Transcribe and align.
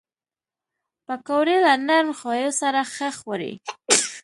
پکورې 1.05 1.57
له 1.65 1.73
نرم 1.87 2.09
خویو 2.19 2.51
سره 2.61 2.79
ښه 2.93 3.09
خوري 3.19 3.53